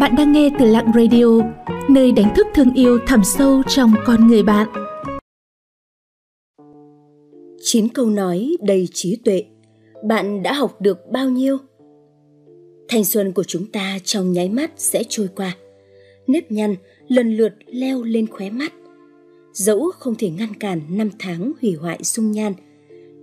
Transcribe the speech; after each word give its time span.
Bạn 0.00 0.14
đang 0.16 0.32
nghe 0.32 0.50
từ 0.58 0.64
Lặng 0.64 0.92
Radio, 0.94 1.24
nơi 1.88 2.12
đánh 2.12 2.34
thức 2.36 2.46
thương 2.54 2.74
yêu 2.74 2.98
thẳm 3.06 3.24
sâu 3.24 3.62
trong 3.68 3.94
con 4.06 4.26
người 4.26 4.42
bạn. 4.42 4.68
Chín 7.62 7.88
câu 7.88 8.06
nói 8.06 8.56
đầy 8.62 8.88
trí 8.92 9.16
tuệ, 9.24 9.44
bạn 10.04 10.42
đã 10.42 10.52
học 10.52 10.80
được 10.80 10.98
bao 11.10 11.30
nhiêu? 11.30 11.58
Thanh 12.88 13.04
xuân 13.04 13.32
của 13.32 13.44
chúng 13.44 13.66
ta 13.66 13.98
trong 14.04 14.32
nháy 14.32 14.48
mắt 14.48 14.70
sẽ 14.76 15.02
trôi 15.08 15.28
qua. 15.36 15.56
Nếp 16.26 16.52
nhăn 16.52 16.74
lần 17.08 17.36
lượt 17.36 17.52
leo 17.66 18.02
lên 18.02 18.26
khóe 18.26 18.50
mắt. 18.50 18.72
Dẫu 19.52 19.90
không 19.98 20.14
thể 20.14 20.30
ngăn 20.30 20.54
cản 20.54 20.80
năm 20.90 21.10
tháng 21.18 21.52
hủy 21.62 21.74
hoại 21.74 22.04
sung 22.04 22.32
nhan, 22.32 22.52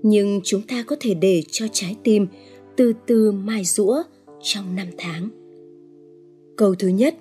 nhưng 0.03 0.41
chúng 0.43 0.61
ta 0.61 0.83
có 0.87 0.95
thể 0.99 1.13
để 1.13 1.43
cho 1.51 1.65
trái 1.71 1.95
tim 2.03 2.27
từ 2.75 2.93
từ 3.07 3.31
mai 3.31 3.63
rũa 3.65 4.03
trong 4.43 4.75
năm 4.75 4.87
tháng. 4.97 5.44
Câu 6.57 6.75
thứ 6.75 6.87
nhất, 6.87 7.15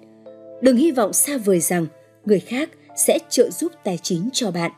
đừng 0.62 0.76
hy 0.76 0.92
vọng 0.92 1.12
xa 1.12 1.38
vời 1.38 1.60
rằng 1.60 1.86
người 2.24 2.40
khác 2.40 2.70
sẽ 2.96 3.18
trợ 3.28 3.50
giúp 3.50 3.72
tài 3.84 3.98
chính 4.02 4.28
cho 4.32 4.50
bạn. 4.50 4.70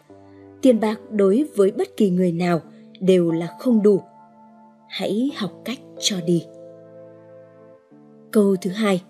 Tiền 0.62 0.80
bạc 0.80 1.01
đối 1.10 1.45
với 1.56 1.70
bất 1.70 1.96
kỳ 1.96 2.10
người 2.10 2.32
nào 2.32 2.60
đều 3.01 3.30
là 3.30 3.56
không 3.60 3.82
đủ. 3.82 4.01
Hãy 4.88 5.30
học 5.37 5.52
cách 5.65 5.79
cho 6.01 6.16
đi. 6.27 6.45
Câu 8.30 8.56
thứ 8.56 8.70
hai, 8.70 9.02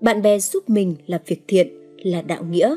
bạn 0.00 0.22
bè 0.22 0.38
giúp 0.38 0.70
mình 0.70 0.96
là 1.06 1.22
việc 1.26 1.42
thiện, 1.48 1.68
là 2.02 2.22
đạo 2.22 2.44
nghĩa. 2.44 2.76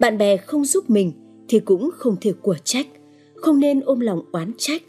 Bạn 0.00 0.18
bè 0.18 0.36
không 0.36 0.64
giúp 0.64 0.90
mình 0.90 1.12
thì 1.48 1.60
cũng 1.60 1.90
không 1.94 2.16
thể 2.20 2.32
của 2.42 2.56
trách, 2.64 2.86
không 3.34 3.60
nên 3.60 3.80
ôm 3.80 4.00
lòng 4.00 4.22
oán 4.32 4.52
trách 4.58 4.82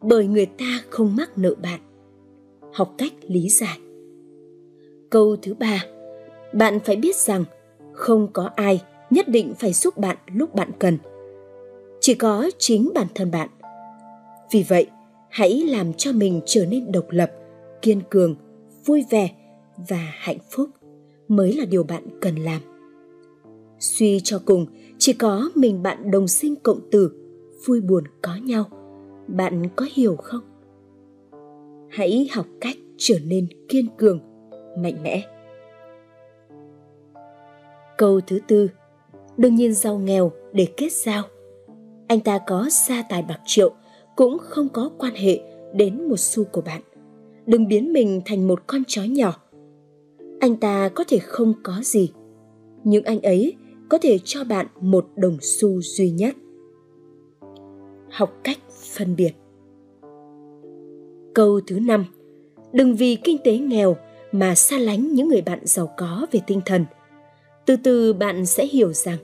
bởi 0.00 0.26
người 0.26 0.46
ta 0.46 0.80
không 0.90 1.16
mắc 1.16 1.38
nợ 1.38 1.54
bạn. 1.62 1.80
Học 2.72 2.94
cách 2.98 3.12
lý 3.22 3.48
giải. 3.48 3.78
Câu 5.10 5.36
thứ 5.36 5.54
ba, 5.54 5.84
bạn 6.52 6.80
phải 6.80 6.96
biết 6.96 7.16
rằng 7.16 7.44
không 7.92 8.28
có 8.32 8.50
ai 8.56 8.82
nhất 9.10 9.28
định 9.28 9.54
phải 9.58 9.72
giúp 9.72 9.98
bạn 9.98 10.16
lúc 10.34 10.54
bạn 10.54 10.70
cần. 10.78 10.98
Chỉ 12.00 12.14
có 12.14 12.50
chính 12.58 12.90
bản 12.94 13.06
thân 13.14 13.30
bạn. 13.30 13.48
Vì 14.52 14.64
vậy, 14.68 14.86
hãy 15.28 15.64
làm 15.68 15.92
cho 15.92 16.12
mình 16.12 16.40
trở 16.46 16.66
nên 16.66 16.92
độc 16.92 17.06
lập, 17.10 17.30
kiên 17.82 18.00
cường, 18.10 18.34
vui 18.84 19.04
vẻ 19.10 19.30
và 19.88 20.12
hạnh 20.18 20.38
phúc 20.50 20.70
mới 21.28 21.52
là 21.52 21.64
điều 21.64 21.82
bạn 21.82 22.02
cần 22.20 22.36
làm. 22.36 22.60
Suy 23.78 24.20
cho 24.20 24.42
cùng, 24.44 24.66
chỉ 24.98 25.12
có 25.12 25.50
mình 25.54 25.82
bạn 25.82 26.10
đồng 26.10 26.28
sinh 26.28 26.56
cộng 26.56 26.90
tử, 26.90 27.12
vui 27.66 27.80
buồn 27.80 28.04
có 28.22 28.36
nhau, 28.42 28.64
bạn 29.28 29.62
có 29.76 29.86
hiểu 29.94 30.16
không? 30.16 30.42
Hãy 31.88 32.28
học 32.32 32.46
cách 32.60 32.76
trở 32.96 33.18
nên 33.24 33.46
kiên 33.68 33.86
cường, 33.98 34.20
mạnh 34.78 35.02
mẽ. 35.02 35.22
Câu 38.00 38.20
thứ 38.20 38.38
tư, 38.48 38.70
đừng 39.36 39.54
nhìn 39.54 39.74
giàu 39.74 39.98
nghèo 39.98 40.32
để 40.52 40.66
kết 40.76 40.92
giao. 40.92 41.22
Anh 42.06 42.20
ta 42.20 42.38
có 42.46 42.68
xa 42.70 43.04
tài 43.08 43.22
bạc 43.22 43.40
triệu 43.46 43.72
cũng 44.16 44.38
không 44.38 44.68
có 44.68 44.90
quan 44.98 45.14
hệ 45.14 45.40
đến 45.74 46.08
một 46.08 46.16
xu 46.16 46.44
của 46.44 46.60
bạn. 46.60 46.82
Đừng 47.46 47.68
biến 47.68 47.92
mình 47.92 48.20
thành 48.24 48.48
một 48.48 48.66
con 48.66 48.82
chó 48.86 49.02
nhỏ. 49.02 49.40
Anh 50.40 50.56
ta 50.56 50.88
có 50.94 51.04
thể 51.08 51.18
không 51.18 51.54
có 51.62 51.72
gì, 51.82 52.12
nhưng 52.84 53.04
anh 53.04 53.20
ấy 53.22 53.56
có 53.88 53.98
thể 53.98 54.18
cho 54.24 54.44
bạn 54.44 54.66
một 54.80 55.06
đồng 55.16 55.36
xu 55.40 55.82
duy 55.82 56.10
nhất. 56.10 56.36
Học 58.10 58.32
cách 58.44 58.58
phân 58.94 59.16
biệt. 59.16 59.32
Câu 61.34 61.60
thứ 61.66 61.80
năm, 61.80 62.04
đừng 62.72 62.96
vì 62.96 63.16
kinh 63.24 63.38
tế 63.44 63.58
nghèo 63.58 63.96
mà 64.32 64.54
xa 64.54 64.78
lánh 64.78 65.14
những 65.14 65.28
người 65.28 65.42
bạn 65.42 65.58
giàu 65.64 65.90
có 65.96 66.26
về 66.32 66.40
tinh 66.46 66.60
thần– 66.66 66.84
từ 67.66 67.76
từ 67.76 68.12
bạn 68.12 68.46
sẽ 68.46 68.66
hiểu 68.66 68.92
rằng, 68.92 69.18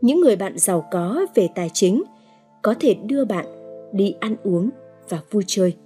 những 0.00 0.20
người 0.20 0.36
bạn 0.36 0.58
giàu 0.58 0.88
có 0.90 1.26
về 1.34 1.48
tài 1.54 1.70
chính 1.74 2.02
có 2.62 2.74
thể 2.80 2.94
đưa 2.94 3.24
bạn 3.24 3.46
đi 3.92 4.14
ăn 4.20 4.36
uống 4.42 4.70
và 5.08 5.20
vui 5.30 5.44
chơi. 5.46 5.76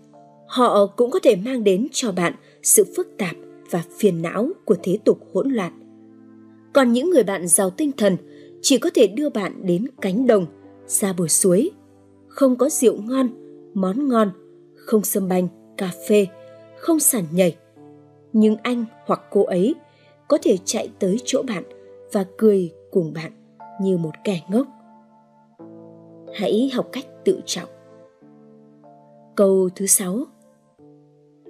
Họ 0.47 0.87
cũng 0.87 1.11
có 1.11 1.19
thể 1.23 1.37
mang 1.37 1.65
đến 1.65 1.89
cho 1.93 2.13
bạn 2.13 2.35
sự 2.63 2.85
phức 2.97 3.09
tạp 3.19 3.37
và 3.71 3.83
phiền 3.99 4.23
não 4.23 4.49
của 4.65 4.77
thế 4.83 4.99
tục 5.05 5.19
hỗn 5.35 5.51
loạn. 5.51 5.73
Còn 6.73 6.93
những 6.93 7.11
người 7.11 7.23
bạn 7.23 7.49
giàu 7.49 7.71
tinh 7.71 7.93
thần 7.93 8.17
chỉ 8.63 8.79
có 8.79 8.91
thể 8.95 9.07
đưa 9.07 9.29
bạn 9.29 9.67
đến 9.67 9.87
cánh 10.01 10.27
đồng, 10.27 10.47
ra 10.87 11.13
bờ 11.13 11.29
suối, 11.29 11.71
không 12.29 12.57
có 12.57 12.69
rượu 12.69 12.97
ngon, 12.97 13.29
món 13.75 14.09
ngon, 14.09 14.31
không 14.75 15.05
sâm 15.05 15.29
banh, 15.29 15.49
cà 15.77 15.91
phê, 16.09 16.27
không 16.79 17.01
sàn 17.01 17.25
nhảy. 17.33 17.57
Nhưng 18.33 18.57
anh 18.63 18.85
hoặc 19.07 19.21
cô 19.31 19.45
ấy 19.45 19.75
có 20.29 20.39
thể 20.43 20.57
chạy 20.65 20.89
tới 20.99 21.17
chỗ 21.25 21.43
bạn 21.43 21.65
và 22.13 22.25
cười 22.37 22.73
cùng 22.91 23.13
bạn 23.13 23.33
như 23.81 23.97
một 23.97 24.13
kẻ 24.25 24.41
ngốc. 24.51 24.67
Hãy 26.35 26.71
học 26.75 26.89
cách 26.93 27.07
tự 27.25 27.41
trọng. 27.47 27.69
Câu 29.37 29.69
thứ 29.77 29.87
sáu. 29.87 30.25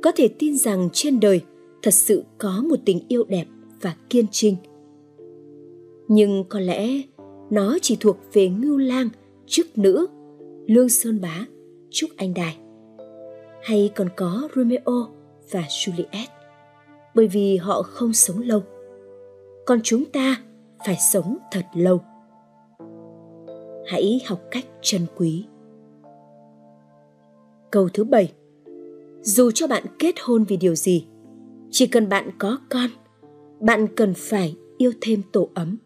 Có 0.02 0.12
thể 0.16 0.28
tin 0.38 0.56
rằng 0.56 0.88
trên 0.92 1.20
đời 1.20 1.40
thật 1.82 1.94
sự 1.94 2.24
có 2.38 2.64
một 2.68 2.76
tình 2.84 3.00
yêu 3.08 3.24
đẹp 3.28 3.46
và 3.80 3.96
kiên 4.10 4.26
trinh. 4.30 4.56
Nhưng 6.08 6.44
có 6.48 6.60
lẽ 6.60 6.88
nó 7.50 7.78
chỉ 7.82 7.96
thuộc 8.00 8.16
về 8.32 8.48
ngưu 8.48 8.76
lang, 8.78 9.08
chức 9.46 9.78
nữ, 9.78 10.06
lương 10.66 10.88
sơn 10.88 11.20
bá, 11.20 11.46
trúc 11.90 12.10
anh 12.16 12.34
đài, 12.34 12.56
hay 13.62 13.90
còn 13.96 14.08
có 14.16 14.48
romeo 14.56 15.08
và 15.50 15.60
juliet 15.60 16.35
bởi 17.16 17.28
vì 17.28 17.56
họ 17.56 17.82
không 17.82 18.12
sống 18.12 18.40
lâu. 18.40 18.62
Còn 19.66 19.80
chúng 19.82 20.04
ta 20.04 20.42
phải 20.86 20.96
sống 21.12 21.36
thật 21.52 21.64
lâu. 21.74 22.00
Hãy 23.86 24.20
học 24.26 24.40
cách 24.50 24.64
trân 24.80 25.06
quý. 25.16 25.46
Câu 27.70 27.88
thứ 27.94 28.04
bảy. 28.04 28.32
Dù 29.20 29.50
cho 29.50 29.66
bạn 29.66 29.84
kết 29.98 30.14
hôn 30.22 30.44
vì 30.44 30.56
điều 30.56 30.74
gì, 30.74 31.06
chỉ 31.70 31.86
cần 31.86 32.08
bạn 32.08 32.30
có 32.38 32.58
con, 32.68 32.90
bạn 33.60 33.86
cần 33.96 34.14
phải 34.16 34.56
yêu 34.78 34.92
thêm 35.00 35.22
tổ 35.32 35.48
ấm. 35.54 35.76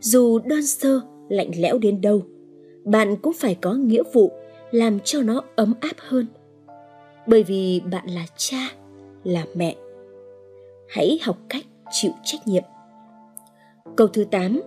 Dù 0.00 0.38
đơn 0.38 0.66
sơ, 0.66 1.00
lạnh 1.28 1.50
lẽo 1.56 1.78
đến 1.78 2.00
đâu, 2.00 2.22
bạn 2.84 3.16
cũng 3.22 3.32
phải 3.32 3.54
có 3.54 3.74
nghĩa 3.74 4.02
vụ 4.12 4.32
làm 4.70 5.00
cho 5.00 5.22
nó 5.22 5.42
ấm 5.56 5.74
áp 5.80 5.96
hơn. 5.98 6.26
Bởi 7.26 7.42
vì 7.42 7.80
bạn 7.90 8.06
là 8.06 8.26
cha 8.36 8.81
là 9.24 9.46
mẹ. 9.54 9.76
Hãy 10.88 11.18
học 11.22 11.38
cách 11.48 11.64
chịu 11.90 12.12
trách 12.24 12.48
nhiệm. 12.48 12.62
Câu 13.96 14.06
thứ 14.06 14.24
8 14.24 14.60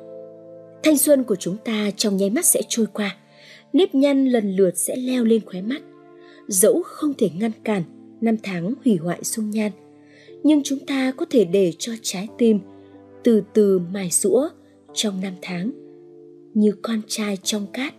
thanh 0.85 0.97
xuân 0.97 1.23
của 1.23 1.35
chúng 1.35 1.57
ta 1.57 1.91
trong 1.97 2.17
nháy 2.17 2.29
mắt 2.29 2.45
sẽ 2.45 2.61
trôi 2.69 2.85
qua. 2.93 3.17
Nếp 3.73 3.95
nhăn 3.95 4.25
lần 4.25 4.55
lượt 4.55 4.77
sẽ 4.77 4.95
leo 4.95 5.23
lên 5.23 5.41
khóe 5.45 5.61
mắt. 5.61 5.81
Dẫu 6.47 6.83
không 6.85 7.13
thể 7.17 7.29
ngăn 7.39 7.51
cản, 7.63 7.83
năm 8.21 8.35
tháng 8.43 8.73
hủy 8.85 8.95
hoại 8.95 9.19
dung 9.23 9.49
nhan, 9.49 9.71
nhưng 10.43 10.63
chúng 10.63 10.79
ta 10.79 11.11
có 11.17 11.25
thể 11.29 11.45
để 11.45 11.73
cho 11.77 11.93
trái 12.01 12.27
tim 12.37 12.59
từ 13.23 13.43
từ 13.53 13.79
mài 13.79 14.09
rũa 14.09 14.49
trong 14.93 15.21
năm 15.21 15.33
tháng, 15.41 15.71
như 16.53 16.71
con 16.81 17.01
trai 17.07 17.37
trong 17.43 17.67
cát, 17.73 17.93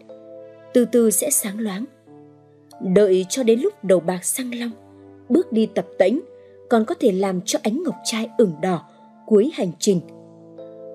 từ 0.75 0.85
từ 0.93 1.11
sẽ 1.11 1.31
sáng 1.31 1.61
loáng. 1.61 1.85
Đợi 2.95 3.27
cho 3.29 3.43
đến 3.43 3.61
lúc 3.61 3.73
đầu 3.85 4.01
bạc 4.01 4.25
sang 4.25 4.61
long, 4.61 4.71
bước 5.29 5.53
đi 5.53 5.67
tập 5.75 5.87
tễnh 5.99 6.21
còn 6.71 6.85
có 6.85 6.95
thể 7.01 7.13
làm 7.13 7.41
cho 7.41 7.59
ánh 7.63 7.83
ngọc 7.83 7.95
trai 8.05 8.29
ửng 8.39 8.53
đỏ, 8.63 8.83
cuối 9.27 9.51
hành 9.55 9.71
trình. 9.79 10.01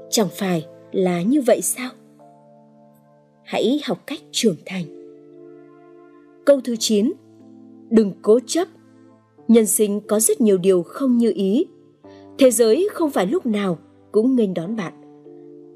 Chẳng 0.09 0.27
phải 0.31 0.65
là 0.91 1.21
như 1.21 1.41
vậy 1.41 1.61
sao? 1.61 1.89
Hãy 3.43 3.81
học 3.85 3.97
cách 4.07 4.19
trưởng 4.31 4.55
thành. 4.65 4.85
Câu 6.45 6.61
thứ 6.63 6.75
9 6.75 7.11
đừng 7.89 8.13
cố 8.21 8.39
chấp. 8.47 8.67
Nhân 9.47 9.65
sinh 9.65 10.01
có 10.07 10.19
rất 10.19 10.41
nhiều 10.41 10.57
điều 10.57 10.83
không 10.83 11.17
như 11.17 11.31
ý. 11.35 11.65
Thế 12.39 12.51
giới 12.51 12.89
không 12.91 13.09
phải 13.09 13.25
lúc 13.25 13.45
nào 13.45 13.77
cũng 14.11 14.35
nghênh 14.35 14.53
đón 14.53 14.75
bạn. 14.75 14.93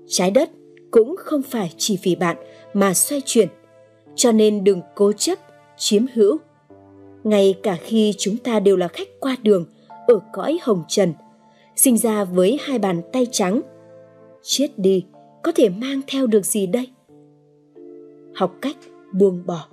Trái 0.07 0.31
đất 0.31 0.49
cũng 0.91 1.15
không 1.19 1.41
phải 1.41 1.73
chỉ 1.77 1.99
vì 2.03 2.15
bạn 2.15 2.37
mà 2.73 2.93
xoay 2.93 3.21
chuyển. 3.25 3.47
Cho 4.15 4.31
nên 4.31 4.63
đừng 4.63 4.81
cố 4.95 5.11
chấp, 5.11 5.39
chiếm 5.77 6.05
hữu. 6.13 6.37
Ngay 7.23 7.55
cả 7.63 7.77
khi 7.83 8.13
chúng 8.17 8.37
ta 8.37 8.59
đều 8.59 8.77
là 8.77 8.87
khách 8.87 9.07
qua 9.19 9.35
đường 9.43 9.65
ở 10.07 10.19
cõi 10.33 10.59
hồng 10.61 10.83
trần, 10.87 11.13
sinh 11.75 11.97
ra 11.97 12.23
với 12.23 12.59
hai 12.61 12.79
bàn 12.79 13.01
tay 13.13 13.27
trắng. 13.31 13.61
Chết 14.41 14.67
đi, 14.77 15.05
có 15.43 15.51
thể 15.51 15.69
mang 15.69 16.01
theo 16.07 16.27
được 16.27 16.45
gì 16.45 16.67
đây? 16.67 16.87
Học 18.35 18.55
cách 18.61 18.77
buông 19.13 19.43
bỏ. 19.45 19.67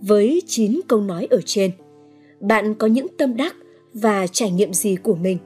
Với 0.00 0.42
chín 0.46 0.80
câu 0.88 1.00
nói 1.00 1.26
ở 1.30 1.40
trên, 1.44 1.70
bạn 2.40 2.74
có 2.74 2.86
những 2.86 3.06
tâm 3.18 3.36
đắc 3.36 3.56
và 3.94 4.26
trải 4.26 4.50
nghiệm 4.50 4.72
gì 4.72 4.96
của 4.96 5.14
mình? 5.14 5.38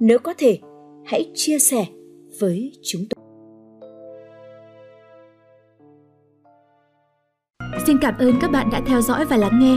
Nếu 0.00 0.18
có 0.18 0.34
thể, 0.38 0.58
hãy 1.04 1.30
chia 1.34 1.58
sẻ 1.58 1.86
với 2.40 2.72
chúng 2.82 3.02
tôi. 3.10 3.24
Xin 7.86 7.96
cảm 8.00 8.14
ơn 8.18 8.34
các 8.40 8.50
bạn 8.50 8.68
đã 8.72 8.82
theo 8.86 9.00
dõi 9.00 9.24
và 9.24 9.36
lắng 9.36 9.58
nghe 9.62 9.76